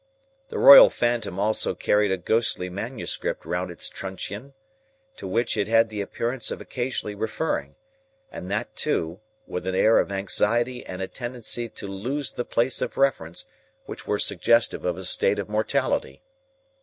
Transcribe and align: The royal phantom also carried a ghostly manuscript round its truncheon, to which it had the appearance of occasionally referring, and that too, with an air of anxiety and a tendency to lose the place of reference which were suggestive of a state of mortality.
The 0.49 0.57
royal 0.57 0.89
phantom 0.89 1.37
also 1.39 1.75
carried 1.75 2.09
a 2.11 2.17
ghostly 2.17 2.69
manuscript 2.71 3.45
round 3.45 3.69
its 3.69 3.87
truncheon, 3.87 4.55
to 5.17 5.27
which 5.27 5.55
it 5.55 5.67
had 5.67 5.89
the 5.89 6.01
appearance 6.01 6.49
of 6.49 6.59
occasionally 6.59 7.13
referring, 7.13 7.75
and 8.31 8.49
that 8.49 8.75
too, 8.75 9.19
with 9.45 9.67
an 9.67 9.75
air 9.75 9.99
of 9.99 10.11
anxiety 10.11 10.83
and 10.87 11.03
a 11.03 11.07
tendency 11.07 11.69
to 11.69 11.85
lose 11.87 12.31
the 12.31 12.43
place 12.45 12.81
of 12.81 12.97
reference 12.97 13.45
which 13.85 14.07
were 14.07 14.17
suggestive 14.17 14.85
of 14.85 14.97
a 14.97 15.05
state 15.05 15.37
of 15.37 15.47
mortality. 15.47 16.23